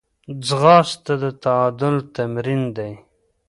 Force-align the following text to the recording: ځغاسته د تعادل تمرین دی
ځغاسته 0.47 1.13
د 1.21 1.25
تعادل 1.43 1.95
تمرین 2.15 2.61
دی 2.75 2.91